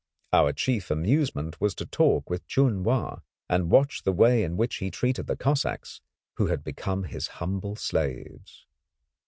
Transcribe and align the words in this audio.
Our 0.33 0.51
chief 0.51 0.89
amusement 0.89 1.61
was 1.61 1.75
to 1.75 1.85
talk 1.85 2.27
with 2.27 2.47
Chun 2.47 2.83
Wa 2.83 3.19
and 3.47 3.65
to 3.65 3.67
watch 3.67 4.01
the 4.01 4.11
way 4.11 4.43
in 4.43 4.57
which 4.57 4.77
he 4.77 4.89
treated 4.89 5.27
the 5.27 5.37
Cossacks, 5.37 6.01
who 6.37 6.47
had 6.47 6.63
become 6.63 7.03
his 7.03 7.27
humble 7.37 7.75
slaves. 7.75 8.65